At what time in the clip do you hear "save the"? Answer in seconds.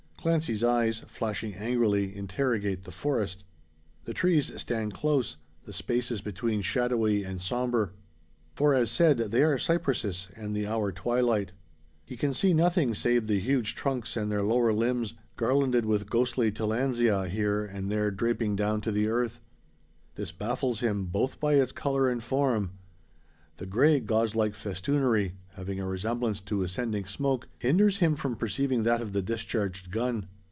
12.93-13.39